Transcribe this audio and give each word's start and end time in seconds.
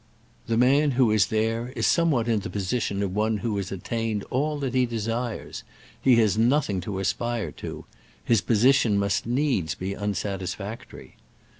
The 0.47 0.57
man 0.57 0.93
who 0.97 1.11
is 1.11 1.27
there 1.27 1.69
is 1.75 1.85
some 1.85 2.09
what 2.09 2.27
in 2.27 2.39
the 2.39 2.49
position 2.49 3.03
of 3.03 3.13
one 3.13 3.37
who 3.45 3.55
has 3.57 3.71
at 3.71 3.83
tained 3.83 4.23
all 4.31 4.57
that 4.57 4.73
he 4.73 4.87
desires— 4.87 5.63
he 6.01 6.15
has 6.15 6.39
noth 6.39 6.71
ing 6.71 6.81
to 6.81 6.97
aspire 6.97 7.51
to: 7.61 7.85
his 8.25 8.41
position 8.41 8.97
must 8.97 9.27
needs 9.27 9.75
be 9.75 9.93
unsatisfactory. 9.95 11.17